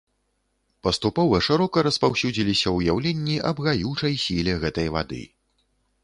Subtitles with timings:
[0.85, 5.21] Паступова шырока распаўсюдзіліся ўяўленні аб гаючай сіле гэтай вады.